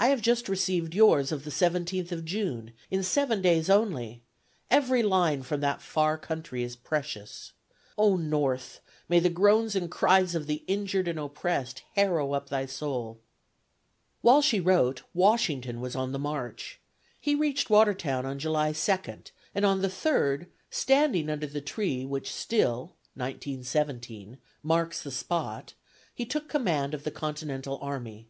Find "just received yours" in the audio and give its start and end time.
0.22-1.32